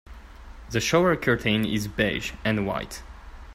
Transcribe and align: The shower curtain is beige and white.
The 0.71 0.79
shower 0.79 1.15
curtain 1.15 1.63
is 1.63 1.87
beige 1.87 2.31
and 2.43 2.65
white. 2.65 3.03